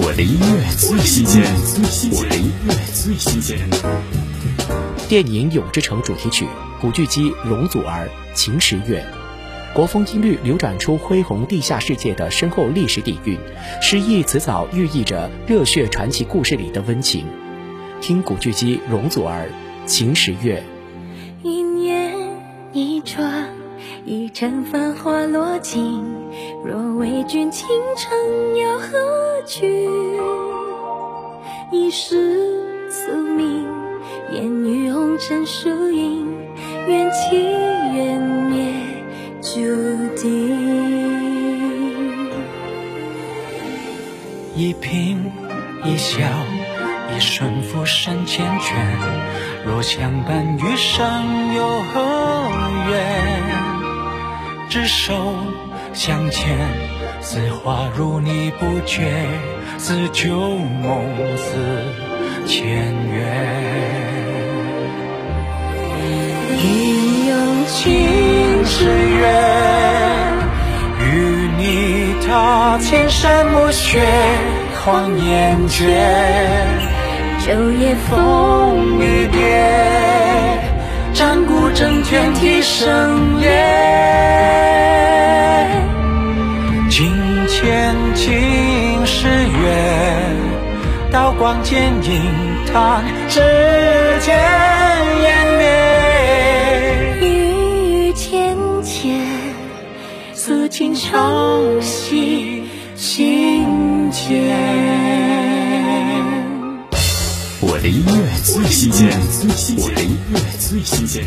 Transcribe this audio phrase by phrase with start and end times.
[0.00, 1.42] 我的音乐最新鲜，
[2.12, 3.58] 我的音乐最新鲜。
[5.08, 6.46] 电影《永之城》主题曲，
[6.80, 9.04] 古巨基《容祖儿》《秦时月》，
[9.74, 13.36] 国风音律流转出恢宏地下世界的深厚历史底蕴，
[13.82, 17.26] 诗意词藻寓意着热血传奇故事里的温情。
[18.00, 19.46] 听古巨基《容祖儿》
[19.84, 20.62] 《秦时月》。
[24.10, 26.02] 一城繁华落尽。
[26.64, 28.88] 若为君倾城，又何
[29.44, 29.86] 惧？
[31.70, 33.66] 一世宿命，
[34.32, 36.26] 烟雨红尘输赢，
[36.86, 38.72] 缘起缘灭
[39.42, 39.60] 注
[40.16, 40.56] 定。
[44.56, 45.18] 一颦
[45.84, 46.20] 一笑，
[47.14, 48.72] 一瞬浮生缱绻。
[49.66, 52.77] 若相伴余生，又何？
[54.68, 55.14] 执手。
[55.94, 56.56] 相牵，
[57.20, 59.10] 似花如你不觉，
[59.78, 61.02] 似旧梦
[61.36, 61.56] 似
[62.46, 63.18] 前缘。
[66.56, 68.84] 一用情之
[69.18, 69.26] 缘，
[71.00, 74.06] 与你踏千山暮雪，
[74.84, 75.84] 狂烟绝。
[77.40, 79.38] 昼夜风雨别，
[81.14, 84.17] 战鼓震天啼声咽。
[91.38, 93.38] 光剑影弹指
[94.20, 94.36] 间
[95.22, 95.62] 湮灭。
[97.22, 99.24] 雨千千，
[100.34, 102.64] 诉尽朝夕
[102.96, 104.52] 心间。
[107.60, 109.08] 我的音乐最新鲜，
[109.78, 111.24] 我的音乐最新鲜。